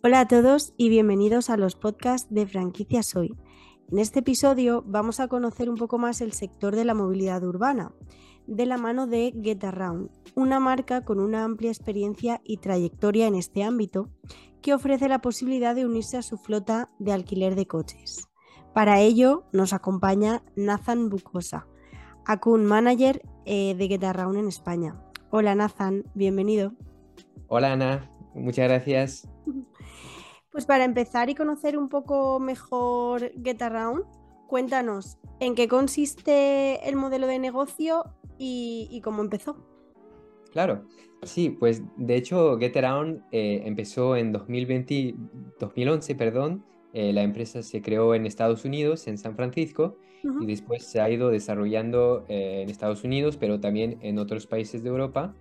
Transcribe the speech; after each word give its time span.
Hola 0.00 0.20
a 0.20 0.28
todos 0.28 0.74
y 0.76 0.90
bienvenidos 0.90 1.50
a 1.50 1.56
los 1.56 1.74
podcasts 1.74 2.32
de 2.32 2.46
Franquicias 2.46 3.16
Hoy. 3.16 3.36
En 3.90 3.98
este 3.98 4.20
episodio 4.20 4.84
vamos 4.86 5.18
a 5.18 5.26
conocer 5.26 5.68
un 5.68 5.74
poco 5.76 5.98
más 5.98 6.20
el 6.20 6.32
sector 6.32 6.76
de 6.76 6.84
la 6.84 6.94
movilidad 6.94 7.42
urbana, 7.42 7.92
de 8.46 8.64
la 8.64 8.78
mano 8.78 9.08
de 9.08 9.34
GetAround, 9.42 10.08
una 10.36 10.60
marca 10.60 11.04
con 11.04 11.18
una 11.18 11.42
amplia 11.42 11.72
experiencia 11.72 12.40
y 12.44 12.58
trayectoria 12.58 13.26
en 13.26 13.34
este 13.34 13.64
ámbito 13.64 14.08
que 14.62 14.72
ofrece 14.72 15.08
la 15.08 15.20
posibilidad 15.20 15.74
de 15.74 15.84
unirse 15.84 16.16
a 16.16 16.22
su 16.22 16.38
flota 16.38 16.88
de 17.00 17.12
alquiler 17.12 17.56
de 17.56 17.66
coches. 17.66 18.28
Para 18.72 19.00
ello 19.00 19.46
nos 19.52 19.72
acompaña 19.72 20.44
Nathan 20.54 21.08
Bucosa, 21.08 21.66
Acun 22.24 22.64
Manager 22.66 23.20
eh, 23.46 23.74
de 23.74 23.88
GetAround 23.88 24.38
en 24.38 24.46
España. 24.46 24.94
Hola 25.30 25.56
Nathan, 25.56 26.04
bienvenido. 26.14 26.72
Hola 27.48 27.72
Ana, 27.72 28.08
muchas 28.32 28.68
gracias. 28.68 29.28
Pues 30.50 30.64
para 30.64 30.84
empezar 30.84 31.28
y 31.28 31.34
conocer 31.34 31.76
un 31.76 31.88
poco 31.88 32.40
mejor 32.40 33.32
GetAround, 33.44 34.04
cuéntanos 34.46 35.18
en 35.40 35.54
qué 35.54 35.68
consiste 35.68 36.88
el 36.88 36.96
modelo 36.96 37.26
de 37.26 37.38
negocio 37.38 38.04
y, 38.38 39.00
cómo 39.04 39.22
empezó. 39.22 39.56
Claro, 40.52 40.86
sí, 41.22 41.50
pues 41.50 41.82
de 41.96 42.16
hecho 42.16 42.56
GetAround 42.58 43.22
eh, 43.30 43.62
empezó 43.66 44.16
en 44.16 44.32
2020, 44.32 45.14
2011, 45.60 46.14
perdón. 46.14 46.64
Eh, 46.94 47.12
la 47.12 47.22
empresa 47.22 47.62
se 47.62 47.82
creó 47.82 48.14
en 48.14 48.24
Estados 48.24 48.64
Unidos, 48.64 49.06
en 49.06 49.18
San 49.18 49.36
Francisco, 49.36 49.98
y 50.40 50.46
después 50.46 50.84
se 50.84 51.00
ha 51.00 51.08
ido 51.10 51.28
desarrollando 51.28 52.24
eh, 52.28 52.62
en 52.62 52.70
Estados 52.70 53.04
Unidos, 53.04 53.36
pero 53.36 53.60
también 53.60 53.98
en 54.00 54.18
otros 54.18 54.46
países 54.46 54.82
de 54.82 54.88
Europa, 54.88 55.34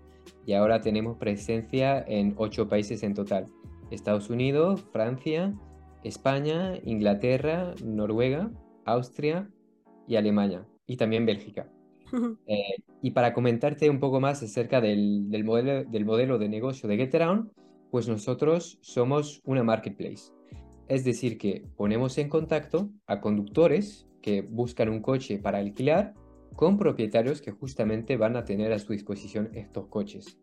y 0.46 0.54
ahora 0.54 0.82
tenemos 0.82 1.18
presencia 1.18 2.04
en 2.08 2.36
ocho 2.38 2.68
países 2.68 3.02
en 3.04 3.14
total. 3.14 3.46
Estados 3.92 4.30
Unidos, 4.30 4.84
Francia, 4.92 5.54
España, 6.04 6.74
Inglaterra, 6.84 7.74
Noruega, 7.84 8.52
Austria 8.86 9.50
y 10.08 10.16
Alemania, 10.16 10.66
y 10.86 10.98
también 10.98 11.26
Bélgica. 11.26 11.70
Eh, 12.48 12.78
y 13.02 13.12
para 13.12 13.34
comentarte 13.34 13.90
un 13.90 14.00
poco 14.00 14.22
más 14.22 14.42
acerca 14.42 14.80
del, 14.80 15.28
modelo, 15.44 15.84
del 15.84 16.06
modelo 16.06 16.40
de 16.40 16.48
negocio 16.48 16.88
de 16.88 16.96
GetAround, 16.96 17.52
pues 17.92 18.08
nosotros 18.08 18.80
somos 18.82 19.42
una 19.44 19.64
marketplace. 19.64 20.32
Es 20.88 21.04
decir, 21.04 21.38
que 21.38 21.66
ponemos 21.76 22.18
en 22.18 22.30
contacto 22.30 22.90
a 23.08 23.20
conductores 23.20 24.08
que 24.22 24.42
buscan 24.42 24.88
un 24.90 25.02
coche 25.02 25.38
para 25.38 25.58
alquilar 25.58 26.14
con 26.56 26.78
propietarios 26.78 27.42
que 27.42 27.52
justamente 27.52 28.18
van 28.18 28.36
a 28.36 28.46
tener 28.46 28.72
a 28.72 28.80
su 28.80 28.94
disposición 28.94 29.50
estos 29.54 29.88
coches. 29.88 30.40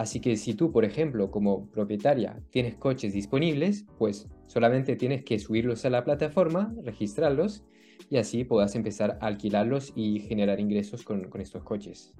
Así 0.00 0.18
que 0.18 0.34
si 0.36 0.54
tú, 0.54 0.72
por 0.72 0.86
ejemplo, 0.86 1.30
como 1.30 1.70
propietaria 1.70 2.40
tienes 2.48 2.74
coches 2.76 3.12
disponibles, 3.12 3.84
pues 3.98 4.30
solamente 4.46 4.96
tienes 4.96 5.24
que 5.24 5.38
subirlos 5.38 5.84
a 5.84 5.90
la 5.90 6.04
plataforma, 6.04 6.74
registrarlos 6.82 7.64
y 8.08 8.16
así 8.16 8.44
puedas 8.44 8.74
empezar 8.76 9.18
a 9.20 9.26
alquilarlos 9.26 9.92
y 9.94 10.20
generar 10.20 10.58
ingresos 10.58 11.02
con, 11.02 11.28
estos 11.38 11.64
coches. 11.64 12.14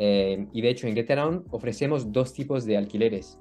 Eh, 0.00 0.48
y 0.52 0.62
de 0.62 0.68
hecho 0.68 0.88
en 0.88 0.96
GetAround 0.96 1.46
ofrecemos 1.52 2.10
dos 2.10 2.32
tipos 2.32 2.64
de 2.64 2.76
alquileres. 2.76 3.38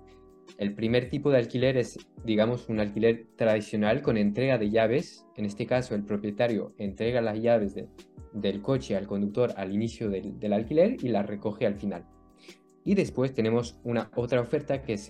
El 0.59 0.75
primer 0.75 1.09
tipo 1.09 1.31
de 1.31 1.39
alquiler 1.39 1.75
es, 1.75 1.97
digamos, 2.23 2.69
un 2.69 2.79
alquiler 2.79 3.29
tradicional 3.35 4.03
con 4.03 4.17
entrega 4.17 4.59
de 4.59 4.69
llaves. 4.69 5.25
En 5.35 5.45
este 5.45 5.65
caso, 5.65 5.95
el 5.95 6.03
propietario 6.03 6.75
entrega 6.77 7.19
las 7.19 7.39
llaves 7.41 7.73
del 8.31 8.61
coche 8.61 8.95
al 8.95 9.07
conductor 9.07 9.53
al 9.57 9.73
inicio 9.73 10.07
del, 10.07 10.39
del 10.39 10.53
alquiler 10.53 11.03
y 11.03 11.07
las 11.07 11.25
recoge 11.25 11.65
al 11.65 11.73
final. 11.73 12.05
Y 12.83 12.95
después 12.95 13.33
tenemos 13.33 13.79
una 13.83 14.09
otra 14.15 14.41
oferta 14.41 14.81
que 14.81 14.93
es 14.93 15.09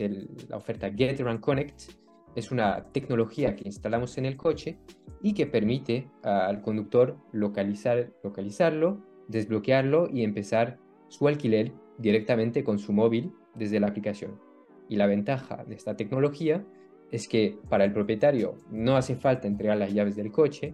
la 0.50 0.58
oferta 0.58 0.92
Get 0.92 1.20
Run 1.20 1.38
Connect. 1.38 1.92
Es 2.36 2.52
una 2.52 2.92
tecnología 2.92 3.56
que 3.56 3.64
instalamos 3.66 4.18
en 4.18 4.26
el 4.26 4.38
coche 4.38 4.78
y 5.22 5.34
que 5.34 5.48
permite 5.48 6.10
al 6.24 6.62
conductor 6.62 7.18
localizar, 7.32 8.12
localizarlo, 8.24 9.02
desbloquearlo 9.28 10.10
y 10.12 10.24
empezar 10.24 10.80
su 11.08 11.28
alquiler 11.28 11.74
directamente 11.98 12.64
con 12.64 12.80
su 12.80 12.94
móvil 12.94 13.34
desde 13.56 13.80
la 13.80 13.88
aplicación. 13.88 14.40
Y 14.88 14.96
la 14.96 15.08
ventaja 15.08 15.64
de 15.66 15.76
esta 15.76 15.96
tecnología 15.96 16.66
es 17.12 17.28
que 17.28 17.58
para 17.70 17.86
el 17.86 17.94
propietario 17.94 18.58
no 18.70 18.96
hace 18.96 19.16
falta 19.16 19.48
entregar 19.48 19.78
las 19.78 19.94
llaves 19.94 20.16
del 20.16 20.32
coche 20.32 20.74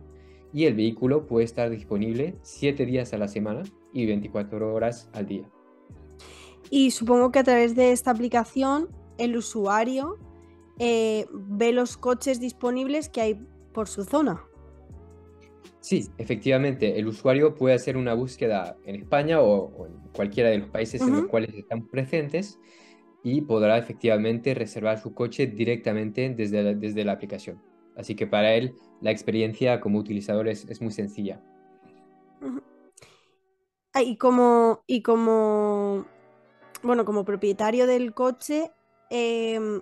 y 0.53 0.66
el 0.66 0.75
vehículo 0.75 1.25
puede 1.25 1.45
estar 1.45 1.69
disponible 1.69 2.35
7 2.41 2.85
días 2.85 3.13
a 3.13 3.17
la 3.17 3.28
semana 3.28 3.63
y 3.94 4.05
24 4.05 4.73
horas 4.73 5.09
al 5.13 5.25
día. 5.25 5.50
Y 6.70 6.92
supongo 6.92 7.31
que 7.31 7.40
a 7.40 7.44
través 7.44 7.76
de 7.76 7.92
esta 7.92 8.12
aplicación 8.12 8.90
el 9.18 9.38
usuario 9.38 10.18
eh, 10.80 11.28
ve 11.31 11.72
los 11.72 11.98
coches 11.98 12.40
disponibles 12.40 13.09
que 13.09 13.22
hay 13.22 13.48
por 13.74 13.88
su 13.88 14.03
zona. 14.03 14.44
Sí, 15.80 16.09
efectivamente, 16.18 16.98
el 16.98 17.08
usuario 17.08 17.53
puede 17.53 17.76
hacer 17.76 17.96
una 17.96 18.16
búsqueda 18.16 18.76
en 18.86 18.96
España 18.96 19.40
o, 19.40 19.86
en 19.86 19.94
cualquiera 20.14 20.50
de 20.50 20.58
los 20.58 20.70
países 20.70 21.00
en 21.02 21.12
los 21.12 21.26
cuales 21.28 21.53
están 21.53 21.88
presentes 21.88 22.59
y 23.24 23.42
podrá 23.42 23.78
efectivamente 23.78 24.56
reservar 24.56 25.00
su 25.00 25.14
coche 25.14 25.46
directamente 25.46 26.34
desde 26.36 26.64
la, 26.64 26.74
desde 26.74 27.06
la 27.06 27.12
aplicación. 27.12 27.62
Así 27.96 28.16
que 28.16 28.28
para 28.28 28.56
él 28.56 28.74
la 29.02 29.12
experiencia 29.12 29.80
como 29.80 30.00
utilizador 30.00 30.47
es, 30.47 30.82
muy 30.82 30.92
sencilla. 30.92 31.42
Ah, 33.94 34.02
y 34.02 34.18
como, 34.18 34.84
y 34.88 35.02
como 35.02 36.06
bueno, 36.84 37.06
como 37.06 37.25
propietario 37.25 37.88
del 37.88 38.13
coche, 38.13 38.72
em, 39.09 39.81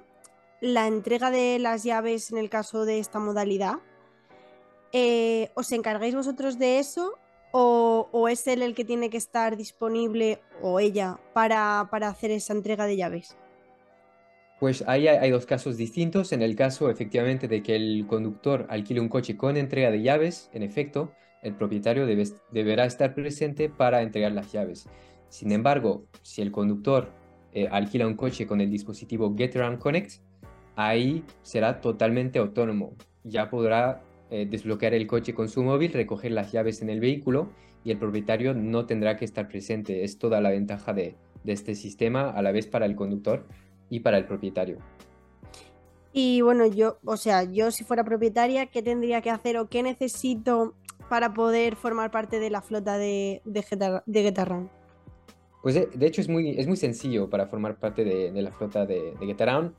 la 0.61 0.87
entrega 0.87 1.31
de 1.31 1.59
las 1.59 1.83
llaves 1.83 2.31
en 2.31 2.37
el 2.37 2.49
caso 2.49 2.85
de 2.85 2.99
esta 2.99 3.19
modalidad, 3.19 3.79
eh, 4.93 5.49
¿os 5.55 5.71
encargáis 5.71 6.15
vosotros 6.15 6.59
de 6.59 6.79
eso 6.79 7.17
o, 7.51 8.27
es 8.29 8.47
él 8.47 8.61
el 8.61 8.73
que 8.73 8.85
tiene 8.85 9.09
que 9.09 9.17
estar 9.17 9.57
disponible 9.57 10.39
o 10.61 10.79
ella 10.79 11.19
para, 11.33 11.81
hacer 11.81 12.31
esa 12.31 12.53
entrega 12.53 12.85
de 12.85 12.97
llaves? 12.97 13.37
Pues 14.59 14.83
ahí 14.87 15.07
hay, 15.07 15.29
dos 15.29 15.45
casos 15.45 15.77
distintos. 15.77 16.31
En 16.31 16.41
el 16.41 16.55
caso 16.55 16.89
efectivamente 16.89 17.47
de 17.47 17.61
que 17.61 17.75
el 17.75 18.05
conductor 18.07 18.65
alquile 18.69 19.01
un 19.01 19.09
coche 19.09 19.35
con 19.35 19.57
entrega 19.57 19.91
de 19.91 20.01
llaves, 20.01 20.49
en 20.53 20.63
efecto, 20.63 21.11
el 21.41 21.55
propietario 21.55 22.05
deberá 22.05 22.85
estar 22.85 23.13
presente 23.13 23.69
para 23.69 24.01
entregar 24.01 24.31
las 24.31 24.51
llaves. 24.51 24.87
Sin 25.33 25.51
embargo, 25.51 26.05
si 26.21 26.43
el 26.43 26.51
conductor 26.51 27.09
eh, 27.53 27.67
alquila 27.67 28.05
un 28.05 28.13
coche 28.13 28.45
con 28.45 28.61
el 28.61 28.69
dispositivo 28.69 29.33
GetAround 29.35 29.79
Connect, 29.79 30.21
ahí 30.75 31.23
será 31.41 31.81
totalmente 31.81 32.37
autónomo. 32.37 32.93
Ya 33.23 33.49
podrá 33.49 34.03
eh, 34.29 34.45
desbloquear 34.47 34.93
el 34.93 35.07
coche 35.07 35.33
con 35.33 35.49
su 35.49 35.63
móvil, 35.63 35.91
recoger 35.91 36.33
las 36.33 36.51
llaves 36.51 36.83
en 36.83 36.91
el 36.91 36.99
vehículo 36.99 37.49
y 37.83 37.89
el 37.89 37.97
propietario 37.97 38.53
no 38.53 38.85
tendrá 38.85 39.17
que 39.17 39.25
estar 39.25 39.47
presente. 39.47 40.03
Es 40.03 40.19
toda 40.19 40.39
la 40.39 40.51
ventaja 40.51 40.93
de, 40.93 41.15
este 41.45 41.73
sistema 41.73 42.29
a 42.29 42.43
la 42.43 42.51
vez 42.51 42.67
para 42.67 42.85
el 42.85 42.95
conductor 42.95 43.43
y 43.89 44.01
para 44.01 44.19
el 44.19 44.25
propietario. 44.25 44.77
Y 46.13 46.41
bueno, 46.41 46.67
yo, 46.67 46.99
o 47.05 47.17
sea, 47.17 47.43
yo 47.43 47.71
si 47.71 47.83
fuera 47.83 48.03
propietaria, 48.03 48.67
¿qué 48.67 48.83
tendría 48.83 49.21
que 49.21 49.31
hacer 49.31 49.57
o 49.57 49.67
qué 49.67 49.81
necesito 49.81 50.75
para 51.09 51.33
poder 51.33 51.75
formar 51.75 52.11
parte 52.11 52.39
de 52.39 52.51
la 52.51 52.61
flota 52.61 52.99
de, 52.99 53.41
de? 53.45 53.63
Pues 55.63 55.75
de, 55.75 56.05
hecho 56.05 56.19
es 56.19 56.27
muy, 56.27 56.59
es 56.59 56.67
muy 56.67 56.75
sencillo 56.75 57.29
para 57.29 57.47
formar 57.47 57.77
parte 57.79 58.03
de, 58.03 58.41
la 58.41 58.51
flota 58.51 58.85
de, 58.85 59.13
de 59.17 59.25
GetAround. 59.25 59.73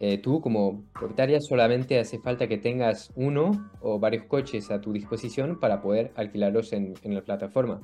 Eh, 0.00 0.18
tú 0.18 0.40
como 0.40 0.82
propietaria 0.92 1.40
solamente 1.40 2.00
hace 2.00 2.18
falta 2.18 2.48
que 2.48 2.58
tengas 2.58 3.12
uno 3.14 3.70
o 3.80 4.00
varios 4.00 4.24
coches 4.24 4.72
a 4.72 4.80
tu 4.80 4.92
disposición 4.92 5.60
para 5.60 5.80
poder 5.80 6.10
alquilarlos 6.16 6.72
en, 6.72 6.94
la 7.04 7.22
plataforma. 7.22 7.80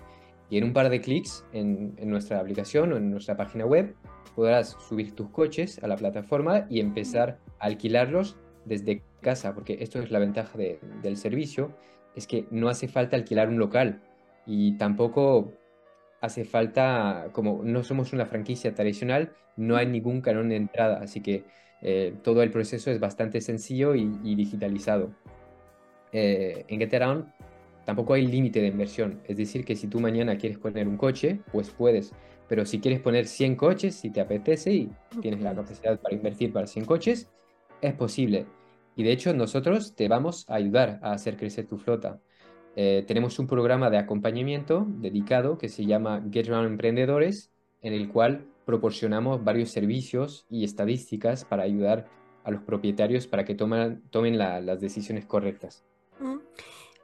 Y 0.51 0.59
en 0.59 0.65
un 0.65 0.73
par 0.73 0.91
de 0.91 1.01
clics 1.01 1.45
en, 1.53 1.95
nuestra 2.11 2.41
aplicación 2.41 2.93
o 2.93 2.97
en 2.97 3.13
nuestra 3.13 3.37
página 3.37 3.65
web 3.65 3.95
podrás 4.35 4.77
subir 4.89 5.15
tus 5.15 5.29
coches 5.29 5.81
a 5.85 5.87
la 5.87 5.95
plataforma 5.95 6.67
y 6.69 6.81
empezar 6.81 7.39
a 7.61 7.67
alquilarlos 7.67 8.37
desde 8.65 9.03
casa, 9.21 9.55
porque 9.55 9.77
esto 9.81 10.01
es 10.01 10.11
la 10.11 10.19
ventaja 10.19 10.59
del 10.59 11.17
servicio, 11.17 11.77
es 12.17 12.27
que 12.27 12.49
no 12.51 12.69
hace 12.69 12.89
falta 12.89 13.15
alquilar 13.15 13.49
un 13.49 13.59
local 13.59 14.03
y 14.47 14.77
tampoco 14.79 15.53
hace 16.21 16.45
falta, 16.45 17.29
como 17.33 17.63
no 17.63 17.83
somos 17.85 18.13
una 18.13 18.27
franquicia 18.27 18.75
tradicional, 18.75 19.33
no 19.57 19.77
hay 19.77 19.87
ningún 19.87 20.21
canon 20.21 20.49
de 20.49 20.57
entrada, 20.57 21.01
así 21.01 21.21
que 21.21 21.45
eh, 21.83 22.15
todo 22.23 22.43
el 22.43 22.51
proceso 22.51 22.91
es 22.91 23.01
bastante 23.01 23.41
sencillo 23.41 23.95
y, 23.95 24.35
digitalizado. 24.35 25.11
Eh, 26.13 26.65
en 26.69 26.79
GetAround 26.81 27.27
tampoco 27.85 28.15
hay 28.15 28.27
límite 28.27 28.61
de 28.61 28.69
inversión, 28.69 29.21
es 29.25 29.37
decir, 29.37 29.65
que 29.65 29.77
si 29.77 29.87
tú 29.87 30.01
mañana 30.01 30.37
quieres 30.39 30.59
poner 30.59 30.89
un 30.89 30.97
coche, 30.97 31.41
pues 31.53 31.71
puedes, 31.71 32.13
pero 32.49 32.65
si 32.65 32.81
quieres 32.81 33.01
poner 33.01 33.27
100 33.27 33.57
coches, 33.57 33.95
si 33.95 34.11
te 34.11 34.21
apetece 34.21 34.73
y 34.73 34.91
tienes 35.21 35.41
la 35.43 35.55
capacidad 35.55 35.99
para 36.01 36.15
invertir 36.15 36.53
para 36.53 36.67
100 36.67 36.85
coches, 36.85 37.29
es 37.81 37.95
posible. 37.95 38.47
Y 38.97 39.03
de 39.03 39.13
hecho 39.13 39.35
nosotros 39.35 39.95
te 39.95 40.09
vamos 40.09 40.49
a 40.49 40.55
ayudar 40.55 40.99
a 41.03 41.13
hacer 41.13 41.37
crecer 41.37 41.67
tu 41.67 41.77
flota. 41.77 42.21
Eh, 42.79 43.05
tenemos 43.07 43.39
un 43.39 43.47
programa 43.47 43.89
de 43.91 43.97
acompañamiento 43.97 44.87
dedicado 44.87 45.57
que 45.57 45.69
se 45.69 45.87
llama 45.87 46.23
Get 46.31 46.49
Emprendedores, 46.49 47.51
en 47.81 47.95
el 47.95 48.09
cual 48.09 48.47
proporcionamos 48.67 49.43
varios 49.43 49.71
servicios 49.71 50.45
y 50.51 50.65
estadísticas 50.65 51.45
para 51.45 51.63
ayudar 51.63 52.07
a 52.45 52.51
los 52.51 52.63
propietarios 52.63 53.27
para 53.27 53.45
que 53.45 53.55
tomen 53.55 54.39
las 54.39 54.81
decisiones 54.81 55.25
correctas. 55.25 55.85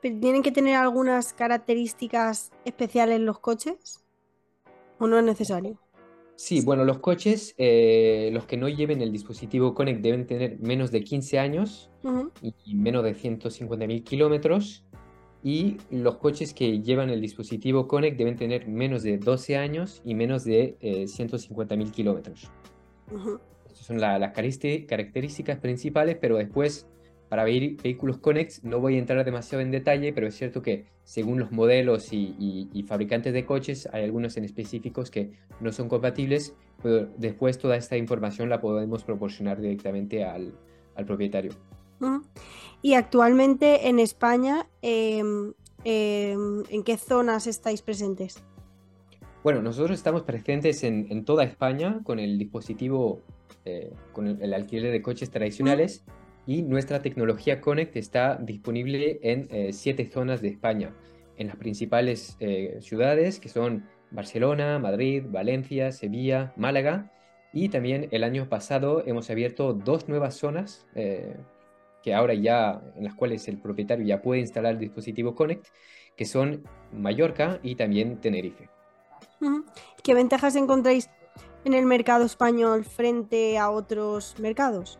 ¿Tienen 0.02 0.42
que 0.42 0.52
tener 0.52 0.76
algunas 0.76 1.32
características 1.32 2.52
especiales 2.64 3.20
los 3.20 3.38
coches? 3.38 4.04
¿O 4.98 5.06
no 5.06 5.18
es 5.18 5.24
necesario? 5.24 5.78
Sí, 6.34 6.60
bueno, 6.60 6.84
los 6.84 6.98
coches, 6.98 7.54
eh, 7.56 8.30
los 8.32 8.46
que 8.46 8.56
no 8.56 8.68
lleven 8.68 9.00
el 9.00 9.12
dispositivo 9.12 9.74
Connect 9.74 10.00
deben 10.00 10.26
tener 10.26 10.58
menos 10.58 10.90
de 10.90 11.04
15 11.04 11.38
años 11.38 11.88
y, 12.42 12.74
menos 12.74 13.04
de 13.04 13.14
150.000 13.14 14.02
kilómetros. 14.02 14.84
Y 15.42 15.78
los 15.90 16.16
coches 16.18 16.54
que 16.54 16.80
llevan 16.80 17.10
el 17.10 17.20
dispositivo 17.20 17.88
Connect 17.88 18.16
deben 18.16 18.36
tener 18.36 18.68
menos 18.68 19.02
de 19.02 19.18
12 19.18 19.56
años 19.56 20.00
y 20.04 20.14
menos 20.14 20.44
de 20.44 20.76
150.000 20.80 21.88
eh, 21.88 21.90
kilómetros. 21.90 22.50
Estas 23.66 23.86
son 23.86 24.00
las 24.00 24.32
características 24.32 25.58
principales, 25.58 26.16
pero 26.20 26.36
después 26.36 26.86
para 27.32 27.44
vehículos 27.44 28.18
Conex 28.18 28.62
no 28.62 28.78
voy 28.78 28.96
a 28.96 28.98
entrar 28.98 29.24
demasiado 29.24 29.62
en 29.62 29.70
detalle, 29.70 30.12
pero 30.12 30.26
es 30.26 30.34
cierto 30.34 30.60
que 30.60 30.84
según 31.02 31.40
los 31.40 31.50
modelos 31.50 32.12
y, 32.12 32.84
fabricantes 32.86 33.32
de 33.32 33.46
coches, 33.46 33.88
hay 33.90 34.04
algunos 34.04 34.36
en 34.36 34.44
específicos 34.44 35.10
que 35.10 35.30
no 35.58 35.72
son 35.72 35.88
compatibles, 35.88 36.54
pero 36.82 37.06
después 37.16 37.56
toda 37.56 37.76
esta 37.76 37.96
información 37.96 38.50
la 38.50 38.60
podemos 38.60 39.02
proporcionar 39.02 39.62
directamente 39.62 40.24
al, 40.24 40.52
propietario. 41.06 41.52
Y 42.82 42.94
actualmente 42.94 43.88
en 43.88 43.98
España, 43.98 44.66
em, 44.82 45.52
em, 45.84 46.62
¿en 46.68 46.82
qué 46.82 46.96
zonas 46.96 47.46
estáis 47.46 47.82
presentes? 47.82 48.42
Bueno, 49.44 49.62
nosotros 49.62 49.96
estamos 49.96 50.22
presentes 50.22 50.84
en, 50.84 51.24
toda 51.24 51.44
España 51.44 52.00
con 52.04 52.18
el 52.18 52.38
dispositivo, 52.38 53.20
eh, 53.64 53.92
con 54.12 54.26
el, 54.26 54.54
alquiler 54.54 54.92
de 54.92 55.02
coches 55.02 55.30
tradicionales 55.30 56.04
y 56.46 56.62
nuestra 56.62 57.02
tecnología 57.02 57.60
Connect 57.60 57.96
está 57.96 58.36
disponible 58.36 59.20
en 59.22 59.48
eh, 59.50 59.72
siete 59.72 60.08
zonas 60.10 60.42
de 60.42 60.48
España, 60.48 60.94
en 61.36 61.48
las 61.48 61.56
principales 61.56 62.36
eh, 62.40 62.78
ciudades 62.80 63.38
que 63.38 63.48
son 63.48 63.84
Barcelona, 64.10 64.78
Madrid, 64.78 65.24
Valencia, 65.28 65.92
Sevilla, 65.92 66.52
Málaga. 66.56 67.10
Y 67.52 67.68
también 67.68 68.08
el 68.12 68.24
año 68.24 68.48
pasado 68.48 69.02
hemos 69.06 69.28
abierto 69.30 69.74
dos 69.74 70.08
nuevas 70.08 70.36
zonas 70.36 70.86
eh, 70.94 71.36
que 72.02 72.14
ahora 72.14 72.34
ya 72.34 72.82
en 72.96 73.04
las 73.04 73.14
cuales 73.14 73.46
el 73.48 73.58
propietario 73.58 74.04
ya 74.04 74.20
puede 74.22 74.40
instalar 74.40 74.72
el 74.72 74.78
dispositivo 74.78 75.34
Connect, 75.34 75.66
que 76.16 76.24
son 76.24 76.64
Mallorca 76.92 77.58
y 77.62 77.74
también 77.74 78.20
Tenerife. 78.20 78.68
¿Qué 80.02 80.14
ventajas 80.14 80.56
encontráis 80.56 81.08
en 81.64 81.74
el 81.74 81.86
mercado 81.86 82.24
español 82.24 82.84
frente 82.84 83.58
a 83.58 83.70
otros 83.70 84.36
mercados? 84.38 84.98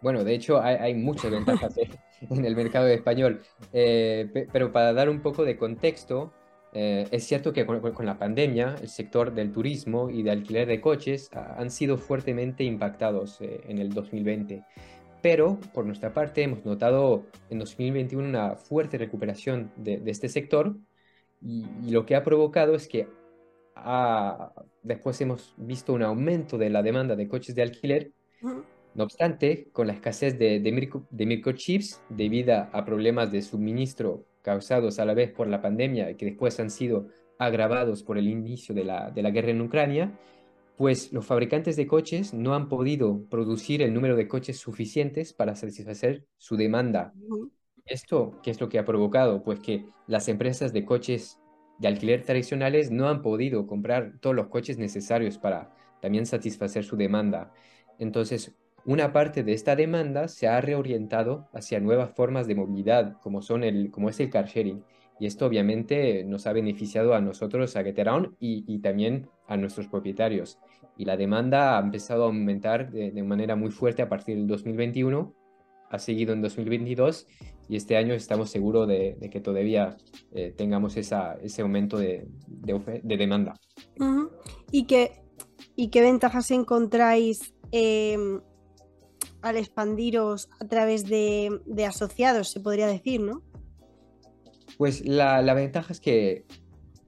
Bueno, 0.00 0.22
de 0.22 0.34
hecho 0.34 0.60
hay, 0.60 0.94
muchas 0.94 1.30
ventajas 1.30 1.74
en 2.20 2.44
el 2.44 2.54
mercado 2.54 2.88
español, 2.88 3.42
eh, 3.72 4.46
pero 4.52 4.70
para 4.70 4.92
dar 4.92 5.08
un 5.08 5.20
poco 5.20 5.44
de 5.44 5.56
contexto, 5.56 6.32
eh, 6.74 7.06
es 7.12 7.24
cierto 7.24 7.52
que 7.52 7.64
con, 7.64 8.04
la 8.04 8.18
pandemia 8.18 8.74
el 8.82 8.88
sector 8.88 9.32
del 9.32 9.52
turismo 9.52 10.10
y 10.10 10.24
de 10.24 10.32
alquiler 10.32 10.66
de 10.66 10.80
coches 10.80 11.30
han 11.32 11.70
sido 11.70 11.96
fuertemente 11.96 12.64
impactados 12.64 13.40
eh, 13.40 13.60
en 13.68 13.78
el 13.78 13.94
2020. 13.94 14.64
Pero 15.24 15.58
por 15.72 15.86
nuestra 15.86 16.12
parte 16.12 16.42
hemos 16.42 16.66
notado 16.66 17.24
en 17.48 17.58
2021 17.58 18.28
una 18.28 18.56
fuerte 18.56 18.98
recuperación 18.98 19.72
de, 19.74 20.02
este 20.04 20.28
sector 20.28 20.76
y, 21.40 21.64
lo 21.90 22.04
que 22.04 22.14
ha 22.14 22.22
provocado 22.22 22.74
es 22.74 22.86
que 22.86 23.08
después 24.82 25.18
hemos 25.22 25.54
visto 25.56 25.94
un 25.94 26.02
aumento 26.02 26.58
de 26.58 26.68
la 26.68 26.82
demanda 26.82 27.16
de 27.16 27.26
coches 27.26 27.54
de 27.54 27.62
alquiler. 27.62 28.12
No 28.42 29.04
obstante, 29.04 29.70
con 29.72 29.86
la 29.86 29.94
escasez 29.94 30.38
de, 30.38 30.60
microchips 31.10 32.02
debido 32.10 32.68
a 32.70 32.84
problemas 32.84 33.32
de 33.32 33.40
suministro 33.40 34.26
causados 34.42 34.98
a 34.98 35.06
la 35.06 35.14
vez 35.14 35.32
por 35.32 35.48
la 35.48 35.62
pandemia 35.62 36.10
y 36.10 36.16
que 36.16 36.26
después 36.26 36.60
han 36.60 36.68
sido 36.68 37.06
agravados 37.38 38.02
por 38.02 38.18
el 38.18 38.28
inicio 38.28 38.74
de 38.74 38.84
la, 38.84 39.10
guerra 39.10 39.52
en 39.52 39.62
Ucrania, 39.62 40.12
pues 40.76 41.12
los 41.12 41.24
fabricantes 41.24 41.76
de 41.76 41.86
coches 41.86 42.34
no 42.34 42.54
han 42.54 42.68
podido 42.68 43.24
producir 43.28 43.82
el 43.82 43.94
número 43.94 44.16
de 44.16 44.26
coches 44.26 44.58
suficientes 44.58 45.32
para 45.32 45.54
satisfacer 45.54 46.26
su 46.36 46.56
demanda. 46.56 47.14
¿Esto 47.84 48.40
qué 48.42 48.50
es 48.50 48.60
lo 48.60 48.68
que 48.68 48.78
ha 48.78 48.84
provocado? 48.84 49.42
Pues 49.42 49.60
que 49.60 49.86
las 50.06 50.28
empresas 50.28 50.72
de 50.72 50.84
coches 50.84 51.38
de 51.78 51.88
alquiler 51.88 52.22
tradicionales 52.22 52.90
no 52.90 53.08
han 53.08 53.22
podido 53.22 53.66
comprar 53.66 54.18
todos 54.20 54.34
los 54.34 54.48
coches 54.48 54.78
necesarios 54.78 55.38
para 55.38 55.74
también 56.00 56.26
satisfacer 56.26 56.84
su 56.84 56.96
demanda. 56.96 57.52
Entonces, 57.98 58.54
una 58.84 59.12
parte 59.12 59.42
de 59.42 59.54
esta 59.54 59.76
demanda 59.76 60.28
se 60.28 60.46
ha 60.46 60.60
reorientado 60.60 61.48
hacia 61.54 61.80
nuevas 61.80 62.12
formas 62.14 62.46
de 62.46 62.54
movilidad, 62.54 63.18
como, 63.22 63.42
son 63.42 63.64
el, 63.64 63.90
como 63.90 64.10
es 64.10 64.20
el 64.20 64.30
car 64.30 64.46
sharing. 64.46 64.84
Y 65.18 65.26
esto 65.26 65.46
obviamente 65.46 66.24
nos 66.24 66.46
ha 66.46 66.52
beneficiado 66.52 67.14
a 67.14 67.20
nosotros, 67.20 67.76
a 67.76 67.84
Geteraon, 67.84 68.36
y, 68.40 68.64
y 68.66 68.80
también 68.80 69.28
a 69.46 69.56
nuestros 69.56 69.86
propietarios. 69.88 70.58
Y 70.96 71.04
la 71.04 71.16
demanda 71.16 71.76
ha 71.76 71.80
empezado 71.80 72.24
a 72.24 72.26
aumentar 72.26 72.90
de, 72.90 73.22
manera 73.22 73.56
muy 73.56 73.70
fuerte 73.70 74.02
a 74.02 74.08
partir 74.08 74.36
del 74.36 74.46
2021, 74.46 75.34
ha 75.90 75.98
seguido 75.98 76.32
en 76.32 76.42
2022 76.42 77.26
y 77.68 77.76
este 77.76 77.96
año 77.96 78.14
estamos 78.14 78.50
seguros 78.50 78.88
de, 78.88 79.16
que 79.30 79.40
todavía 79.40 79.96
eh, 80.32 80.52
tengamos 80.56 80.96
esa, 80.96 81.34
ese 81.42 81.62
aumento 81.62 81.98
de, 81.98 82.26
de 82.46 83.16
demanda. 83.16 83.54
¿Y, 84.70 84.84
qué, 84.84 85.22
¿Y 85.76 85.88
qué 85.88 86.02
ventajas 86.02 86.50
encontráis 86.50 87.54
em, 87.70 88.40
al 89.42 89.56
expandiros 89.56 90.48
a 90.60 90.66
través 90.66 91.06
de, 91.06 91.60
asociados, 91.86 92.48
se 92.50 92.60
podría 92.60 92.86
decir, 92.86 93.20
¿no? 93.20 93.42
Pues 94.78 95.06
la, 95.06 95.54
ventaja 95.54 95.92
es 95.92 96.00
que, 96.00 96.44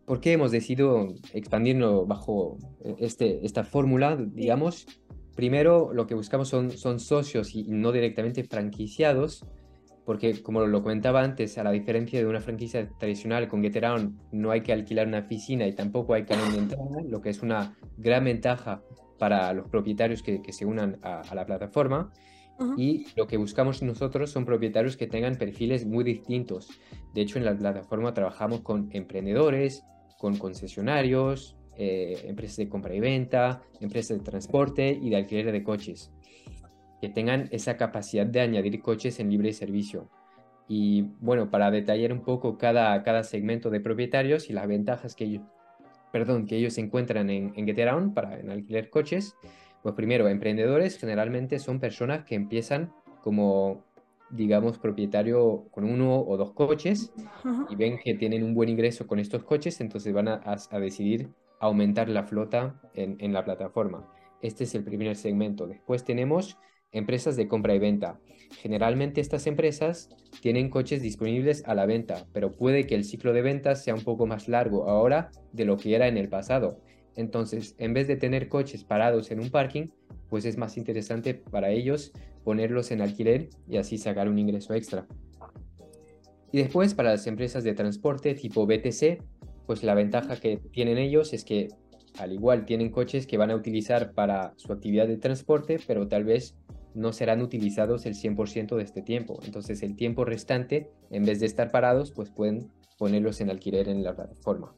¿por 0.05 0.21
qué 0.21 0.33
hemos 0.33 0.51
decidido 0.51 1.15
expandirnos 1.33 2.07
bajo 2.07 2.59
este, 2.99 3.45
esta 3.45 3.65
fórmula, 3.65 4.17
digamos? 4.17 4.87
Primero, 5.35 5.93
lo 5.93 6.07
que 6.07 6.15
buscamos 6.15 6.49
son, 6.49 6.71
son 6.71 7.01
socios 7.01 7.55
y 7.55 7.65
no 7.65 7.93
directamente 7.93 8.45
franquiciados, 8.45 9.45
porque 10.07 10.41
como 10.41 10.65
lo 10.65 10.83
comentaba 10.83 11.23
antes, 11.23 11.59
a 11.59 11.65
la 11.65 11.73
diferencia 11.73 12.21
de 12.21 12.27
una 12.27 12.41
franquicia 12.41 12.89
tradicional 12.97 13.49
con 13.49 13.61
Geteraon, 13.61 14.17
no 14.31 14.53
hay 14.53 14.63
que 14.63 14.73
alquilar 14.73 15.09
una 15.09 15.19
oficina 15.19 15.67
y 15.67 15.73
tampoco 15.75 16.15
hay 16.15 16.25
que 16.25 16.35
entrada, 16.35 17.03
lo 17.09 17.21
que 17.21 17.31
es 17.31 17.43
una 17.43 17.77
gran 17.99 18.25
ventaja 18.25 18.83
para 19.19 19.53
los 19.53 19.69
propietarios 19.69 20.23
que, 20.23 20.41
se 20.53 20.65
unan 20.65 20.99
a, 21.03 21.35
la 21.35 21.45
plataforma. 21.45 22.13
Y 22.77 23.07
lo 23.17 23.27
que 23.27 23.37
buscamos 23.37 23.83
nosotros 23.83 24.31
son 24.31 24.45
propietarios 24.45 24.97
que 24.97 25.07
tengan 25.07 25.37
perfiles 25.37 25.85
muy 25.85 26.05
distintos. 26.05 26.71
De 27.13 27.21
hecho, 27.21 27.39
en 27.39 27.45
la 27.45 27.57
plataforma 27.57 28.15
trabajamos 28.15 28.61
con 28.61 28.89
emprendedores, 28.93 29.85
con 30.19 30.37
concesionarios, 30.37 31.57
eh, 31.77 32.25
empresas 32.27 32.57
de 32.57 32.69
compra 32.69 32.95
y 32.95 33.01
venta, 33.01 33.63
empresas 33.81 34.17
de 34.19 34.25
transporte 34.25 34.99
y 35.01 35.11
de 35.11 35.17
alquiler 35.17 35.53
de 35.53 35.63
coches, 35.63 36.11
que 37.03 37.11
tengan 37.11 37.49
esa 37.53 37.77
capacidad 37.77 38.25
de 38.25 38.41
añadir 38.41 38.81
coches 38.81 39.21
en 39.21 39.31
libre 39.31 39.53
servicio. 39.53 40.09
Y 40.69 41.03
bueno, 41.21 41.51
para 41.51 41.71
detallar 41.71 42.13
un 42.13 42.23
poco 42.23 42.57
cada, 42.57 43.03
cada 43.03 43.23
segmento 43.25 43.69
de 43.69 43.81
propietarios 43.81 44.49
y 44.49 44.55
las 44.55 44.67
ventajas 44.67 45.15
que 45.15 45.25
ellos, 45.25 45.45
perdón, 46.13 46.47
que 46.47 46.57
ellos 46.57 46.79
encuentran 46.79 47.29
en, 47.29 47.53
en 47.55 48.15
para 48.15 48.41
en 48.41 48.51
alquiler 48.51 48.89
coches, 48.89 49.37
pues 49.87 49.95
primero, 49.95 50.27
emprendedores 50.27 50.99
generalmente 50.99 51.61
son 51.61 51.79
personas 51.79 52.25
que 52.25 52.35
empiezan 52.35 52.93
como, 53.23 53.85
digamos, 54.31 54.79
propietario 54.79 55.69
con 55.71 55.85
uno 55.85 56.23
o 56.23 56.37
dos 56.37 56.55
coches 56.55 57.13
y 57.71 57.77
ven 57.77 57.97
que 58.03 58.15
tienen 58.15 58.43
un 58.43 58.53
buen 58.53 58.69
ingreso 58.69 59.07
con 59.07 59.21
estos 59.21 59.45
coches, 59.45 59.81
entonces 59.81 60.13
van 60.13 60.27
a, 60.27 60.57
decidir 60.81 61.29
aumentar 61.61 62.09
la 62.09 62.25
flota 62.25 62.81
en, 62.95 63.17
en, 63.21 63.33
la 63.33 63.45
plataforma. 63.45 64.13
Este 64.43 64.65
es 64.65 64.75
el 64.75 64.83
primer 64.83 65.15
segmento. 65.15 65.69
Después 65.69 66.03
tenemos 66.03 66.59
empresas 66.91 67.37
de 67.37 67.47
compra 67.47 67.73
y 67.77 67.79
venta. 67.79 68.19
Generalmente 68.57 69.21
estas 69.21 69.47
empresas 69.47 70.09
tienen 70.43 70.69
coches 70.69 71.01
disponibles 71.01 71.63
a 71.65 71.77
la 71.77 71.87
venta, 71.87 72.27
pero 72.33 72.51
puede 72.51 72.89
que 72.89 72.97
el 72.97 73.05
ciclo 73.05 73.33
de 73.33 73.43
ventas 73.43 73.85
sea 73.85 73.95
un 73.95 74.03
poco 74.03 74.27
más 74.27 74.49
largo 74.49 74.91
ahora 74.91 75.31
de 75.53 75.65
lo 75.65 75.77
que 75.77 75.95
era 75.95 76.09
en 76.09 76.17
el 76.17 76.29
pasado. 76.29 76.81
Entonces, 77.17 77.75
en 77.79 77.95
vez 77.95 78.07
de 78.07 78.17
tener 78.17 78.49
coches 78.49 78.85
parados 78.85 79.31
en 79.31 79.41
un 79.41 79.51
parking, 79.51 79.89
pues 80.29 80.45
es 80.45 80.57
más 80.57 80.77
interesante 80.77 81.35
para 81.35 81.71
ellos 81.71 82.13
ponerlos 82.45 82.91
en 82.91 83.01
alquiler 83.01 83.49
y 83.69 83.79
así 83.79 83.99
sacar 83.99 84.29
un 84.29 84.39
ingreso 84.39 84.75
extra. 84.75 85.07
Y 86.53 86.59
después, 86.59 86.95
para 86.95 87.11
las 87.11 87.27
empresas 87.27 87.65
de 87.65 87.75
transporte 87.75 88.35
tipo 88.35 88.67
BTC, 88.67 89.23
pues 89.67 89.83
la 89.83 89.95
ventaja 89.95 90.37
que 90.37 90.59
tienen 90.71 90.99
ellos 90.99 91.33
es 91.33 91.45
que 91.45 91.69
al 92.19 92.33
igual 92.33 92.65
tienen 92.65 92.91
coches 92.91 93.27
que 93.27 93.37
van 93.37 93.51
a 93.51 93.57
utilizar 93.57 94.13
para 94.13 94.55
su 94.57 94.73
actividad 94.73 95.07
de 95.09 95.17
transporte, 95.17 95.79
pero 95.87 96.09
tal 96.09 96.25
vez 96.25 96.57
no 96.95 97.13
serán 97.13 97.43
utilizados 97.43 98.07
el 98.07 98.15
100% 98.15 98.77
de 98.77 98.83
este 98.83 99.03
tiempo. 99.03 99.39
Entonces 99.45 99.83
el 99.83 99.97
tiempo 99.97 100.25
restante, 100.25 100.91
en 101.11 101.25
vez 101.25 101.41
de 101.41 101.47
estar 101.47 101.71
parados, 101.71 102.13
pues 102.13 102.31
pueden 102.31 102.71
ponerlos 102.97 103.41
en 103.41 103.51
alquiler 103.51 103.89
en 103.89 104.03
la 104.03 104.17
plataforma. 104.17 104.75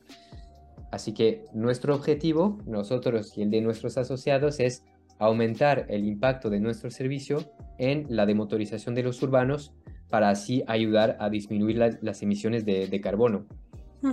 Así 0.91 1.13
que 1.13 1.45
nuestro 1.53 1.95
objetivo, 1.95 2.59
nosotros 2.67 3.37
y 3.37 3.43
el 3.43 3.51
de 3.51 3.61
nuestros 3.61 3.99
asociados, 3.99 4.61
es 4.61 4.85
aumentar 5.19 5.87
el 5.89 6.07
impacto 6.07 6.49
de 6.51 6.61
nuestro 6.61 6.91
servicio 6.91 7.45
en 7.79 8.07
la 8.09 8.25
demotorización 8.27 8.95
de 8.95 9.03
los 9.03 9.23
urbanos 9.23 9.73
para 10.09 10.31
así 10.31 10.65
ayudar 10.67 11.17
a 11.21 11.29
disminuir 11.29 11.77
las 12.01 12.23
emisiones 12.23 12.65
de, 12.65 13.01
carbono. 13.01 13.47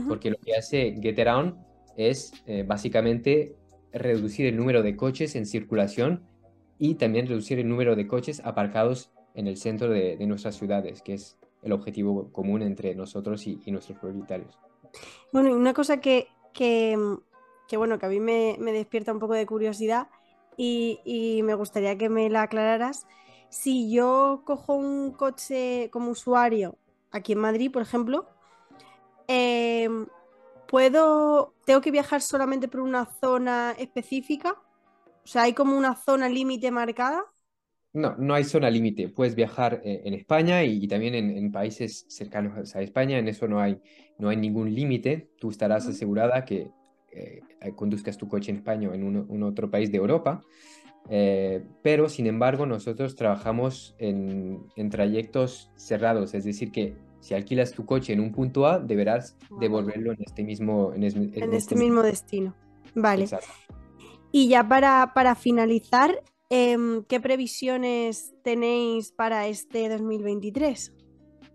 Porque 0.08 0.32
lo 0.32 0.38
que 0.38 0.56
hace 0.56 0.96
GetAround 1.00 1.56
es 1.96 2.34
eh, 2.48 2.64
básicamente 2.68 3.56
reducir 3.94 4.48
el 4.48 4.58
número 4.58 4.84
de 4.84 4.96
coches 4.96 5.36
en 5.36 5.46
circulación 5.46 6.24
y 6.78 6.96
también 6.96 7.28
reducir 7.28 7.60
el 7.60 7.70
número 7.70 7.96
de 7.96 8.08
coches 8.08 8.42
aparcados 8.44 9.12
en 9.34 9.48
el 9.48 9.58
centro 9.58 9.90
de, 9.90 10.18
nuestras 10.26 10.56
ciudades, 10.56 11.02
que 11.02 11.14
es 11.14 11.38
el 11.62 11.72
objetivo 11.72 12.32
común 12.32 12.62
entre 12.62 12.96
nosotros 12.96 13.48
y, 13.48 13.60
nuestros 13.68 13.98
propietarios. 14.00 14.58
Bueno, 15.32 15.50
y 15.50 15.54
una 15.54 15.74
cosa 15.74 16.00
que, 16.00 16.28
que, 16.56 16.98
bueno, 17.78 18.00
que 18.00 18.06
a 18.06 18.10
mí 18.10 18.20
me, 18.20 18.58
despierta 18.58 19.14
un 19.14 19.20
poco 19.20 19.34
de 19.34 19.46
curiosidad 19.46 20.08
y, 20.58 21.42
me 21.44 21.54
gustaría 21.54 21.98
que 21.98 22.10
me 22.10 22.30
la 22.30 22.44
aclararas. 22.44 23.06
Si 23.50 23.92
yo 23.92 24.42
cojo 24.46 24.74
un 24.76 25.12
coche 25.12 25.90
como 25.92 26.12
usuario 26.12 26.78
aquí 27.12 27.34
en 27.34 27.40
Madrid, 27.40 27.72
por 27.72 27.82
ejemplo, 27.82 28.28
em, 29.28 30.08
¿puedo, 30.68 31.54
tengo 31.66 31.82
que 31.82 31.92
viajar 31.92 32.22
solamente 32.22 32.68
por 32.68 32.82
una 32.82 33.06
zona 33.06 33.76
específica? 33.78 34.56
O 35.24 35.28
sea, 35.28 35.44
¿hay 35.44 35.54
como 35.54 35.78
una 35.78 35.96
zona 35.96 36.30
límite 36.30 36.72
marcada? 36.72 37.26
No, 37.96 38.14
no 38.18 38.34
hay 38.34 38.44
zona 38.44 38.70
límite. 38.70 39.08
Puedes 39.08 39.36
viajar 39.36 39.82
eh, 39.86 40.02
en 40.04 40.14
España 40.14 40.66
y, 40.66 40.86
también 40.86 41.16
en, 41.16 41.50
países 41.50 42.06
cercanos 42.10 42.76
a 42.76 42.82
España. 42.82 43.18
En 43.18 43.30
eso 43.30 43.48
no 43.48 43.62
hay, 43.62 43.80
no 44.20 44.28
hay 44.28 44.36
ningún 44.36 44.76
límite. 44.76 45.30
Tú 45.40 45.50
estarás 45.50 45.88
asegurada 45.88 46.44
que 46.44 46.68
eh, 47.14 47.40
conduzcas 47.74 48.18
tu 48.18 48.28
coche 48.28 48.52
en 48.52 48.58
España 48.58 48.90
o 48.90 48.94
en 48.94 49.06
un, 49.06 49.44
otro 49.44 49.72
país 49.72 49.94
de 49.94 49.98
Europa. 49.98 50.42
Eh, 51.10 51.64
pero, 51.84 52.10
sin 52.10 52.28
embargo, 52.28 52.66
nosotros 52.66 53.16
trabajamos 53.16 53.96
en, 53.98 54.68
trayectos 54.92 55.72
cerrados. 55.78 56.34
Es 56.34 56.44
decir, 56.44 56.74
que 56.74 56.98
si 57.22 57.34
alquilas 57.34 57.72
tu 57.72 57.86
coche 57.86 58.12
en 58.12 58.20
un 58.20 58.34
punto 58.34 58.68
A, 58.68 58.78
deberás 58.78 59.38
devolverlo 59.62 60.12
en 60.12 60.22
este 60.22 60.44
mismo, 60.44 60.92
en, 60.94 61.04
este, 61.04 61.56
este 61.56 61.76
mismo 61.76 62.04
destino. 62.04 62.54
Vale. 62.94 63.30
Y 64.34 64.50
ya 64.50 64.68
para, 64.68 65.14
para 65.16 65.34
finalizar, 65.36 66.22
Em, 66.50 67.04
¿Qué 67.06 67.20
previsiones 67.20 68.34
tenéis 68.44 69.12
para 69.12 69.48
este 69.48 69.90
2023? 69.90 70.94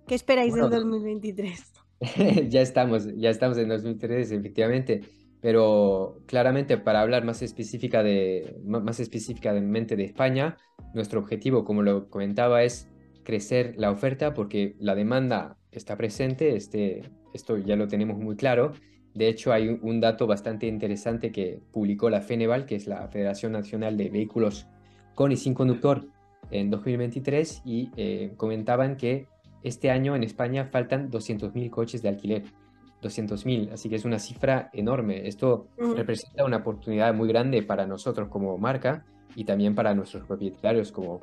¿Qué 0.07 0.15
esperáis 0.15 0.53
del 0.53 0.69
2023? 0.69 1.73
ya 2.49 2.61
estamos, 2.61 3.07
ya 3.17 3.31
estamos 3.31 3.57
en 3.59 3.69
2023, 3.69 4.33
efectivamente. 4.33 5.01
Pero 5.41 6.23
claramente 6.27 6.77
para 6.77 7.01
hablar 7.01 7.25
más, 7.25 7.41
específica 7.41 8.03
de, 8.03 8.57
más 8.65 9.01
específicamente 9.01 9.97
de 9.97 10.05
España, 10.05 10.57
nuestro 10.93 11.21
objetivo, 11.21 11.65
como 11.65 11.83
lo 11.83 12.11
comentaba, 12.11 12.63
es 12.63 12.89
crecer 13.23 13.75
la 13.77 13.91
oferta 13.91 14.35
porque 14.35 14.75
la 14.79 14.95
demanda 14.95 15.57
está 15.71 15.97
presente, 15.97 16.57
este, 16.57 17.03
esto 17.33 17.57
ya 17.57 17.77
lo 17.77 17.89
tenemos 17.89 18.19
muy 18.19 18.37
claro. 18.37 18.73
De 19.15 19.29
hecho, 19.29 19.53
hay 19.53 19.79
un 19.81 20.01
dato 20.01 20.27
bastante 20.27 20.67
interesante 20.67 21.33
que 21.33 21.61
publicó 21.73 22.11
la 22.11 22.21
FENEVAL, 22.21 22.67
que 22.67 22.77
es 22.77 22.87
la 22.87 23.09
Federación 23.09 23.53
Nacional 23.53 23.97
de 23.97 24.11
Vehículos 24.11 24.67
con 25.21 25.33
y 25.33 25.37
sin 25.37 25.53
conductor 25.53 26.07
en 26.51 26.71
2023 26.71 27.61
y 27.67 27.91
eh, 27.99 28.33
comentaban 28.39 28.97
que 28.97 29.27
este 29.63 29.91
año 29.91 30.17
en 30.17 30.23
España 30.23 30.71
faltan 30.73 31.11
200.000 31.11 31.69
coches 31.69 32.01
de 32.01 32.09
alquiler. 32.09 32.45
200.000, 33.03 33.71
así 33.71 33.91
que 33.91 33.97
es 33.97 34.07
una 34.07 34.19
cifra 34.19 34.71
enorme. 34.73 35.29
Esto 35.29 35.67
representa 35.95 36.47
una 36.47 36.57
oportunidad 36.57 37.13
muy 37.13 37.29
grande 37.29 37.63
para 37.63 37.87
nosotros 37.87 38.31
como 38.31 38.57
marca 38.57 39.05
y 39.37 39.45
también 39.45 39.75
para 39.75 39.95
nuestros 39.95 40.25
propietarios, 40.27 40.91
como 40.91 41.21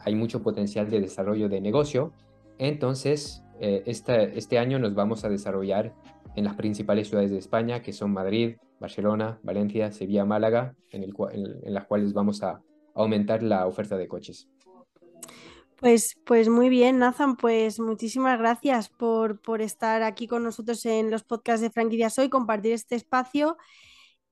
hay 0.00 0.16
mucho 0.16 0.42
potencial 0.42 0.90
de 0.90 1.00
desarrollo 1.00 1.48
de 1.48 1.60
negocio. 1.60 2.12
Entonces, 2.58 3.44
eh, 3.60 3.84
este 3.86 4.58
año 4.58 4.80
nos 4.80 4.96
vamos 4.96 5.24
a 5.24 5.28
desarrollar 5.28 5.94
en 6.34 6.42
las 6.42 6.56
principales 6.56 7.06
ciudades 7.06 7.30
de 7.30 7.38
España, 7.38 7.82
que 7.82 7.92
son 7.92 8.12
Madrid, 8.12 8.56
Barcelona, 8.80 9.38
Valencia, 9.44 9.92
Sevilla, 9.92 10.24
Málaga, 10.24 10.74
en, 10.90 11.04
el, 11.04 11.14
en 11.62 11.72
las 11.72 11.86
cuales 11.86 12.12
vamos 12.12 12.42
a 12.42 12.62
aumentar 12.98 13.42
la 13.42 13.66
oferta 13.66 13.96
de 13.96 14.08
coches. 14.08 14.48
Pues, 15.80 16.16
pues 16.24 16.48
muy 16.48 16.68
bien, 16.68 16.98
Nathan, 16.98 17.36
pues 17.36 17.78
muchísimas 17.78 18.36
gracias 18.38 18.88
por, 18.88 19.40
estar 19.60 20.02
aquí 20.02 20.26
con 20.26 20.42
nosotros 20.42 20.84
en 20.86 21.08
los 21.08 21.22
podcasts 21.22 21.60
de 21.60 21.70
Franquicias 21.70 22.18
Hoy, 22.18 22.28
compartir 22.28 22.72
este 22.72 22.96
espacio. 22.96 23.56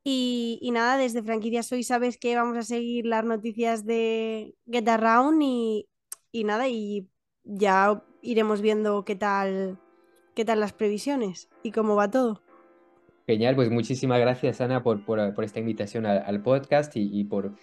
Y, 0.03 0.71
nada, 0.73 0.97
desde 0.97 1.23
Franquicias 1.23 1.71
Hoy 1.71 1.83
sabes 1.85 2.19
que 2.19 2.35
vamos 2.35 2.57
a 2.57 2.63
seguir 2.63 3.07
las 3.07 3.25
noticias 3.25 3.85
de 3.85 4.55
Get 4.71 4.89
Around 4.89 5.41
y, 5.43 5.87
nada, 6.45 6.69
y 6.69 7.09
ya 7.45 8.03
iremos 8.23 8.61
viendo 8.61 9.05
qué 9.05 9.15
tal, 9.15 9.79
qué 10.35 10.45
tal 10.45 10.59
las 10.59 10.73
previsiones 10.73 11.49
y 11.63 11.71
cómo 11.71 11.95
va 11.95 12.11
todo. 12.11 12.43
Genial, 13.27 13.55
pues 13.55 13.71
muchísimas 13.71 14.21
gracias 14.21 14.61
Ana 14.61 14.83
por, 14.83 15.01
esta 15.43 15.61
invitación 15.61 16.07
al, 16.07 16.43
podcast 16.43 16.97
y, 16.97 17.09
y 17.13 17.25
por 17.25 17.55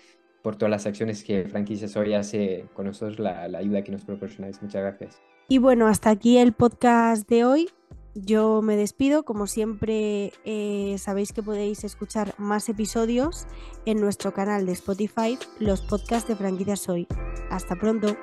por 0.44 0.58
todas 0.58 0.70
las 0.70 0.86
acciones 0.86 1.24
que 1.24 1.46
Franquicias 1.46 1.96
Hoy 1.96 2.14
hace 2.14 2.66
con 2.76 2.86
nosotros, 2.86 3.18
la, 3.18 3.44
ayuda 3.44 3.82
que 3.82 3.92
nos 3.92 4.04
proporcionáis. 4.04 4.62
Muchas 4.62 4.82
gracias. 4.82 5.22
Y 5.48 5.58
bueno, 5.58 5.88
hasta 5.88 6.12
aquí 6.12 6.38
el 6.38 6.54
podcast 6.54 7.28
de 7.28 7.46
hoy. 7.46 7.70
Yo 8.14 8.62
me 8.62 8.76
despido, 8.76 9.24
como 9.24 9.48
siempre 9.48 10.34
eh, 10.46 10.98
sabéis 11.00 11.34
que 11.34 11.42
podéis 11.42 11.84
escuchar 11.84 12.36
más 12.38 12.70
episodios 12.70 13.48
en 13.88 14.00
nuestro 14.00 14.34
canal 14.34 14.68
de 14.68 14.74
Spotify, 14.74 15.40
los 15.60 15.82
podcasts 15.82 16.28
de 16.28 16.36
franquicias 16.36 16.88
hoy. 16.90 17.08
Hasta 17.50 17.76
pronto. 17.76 18.16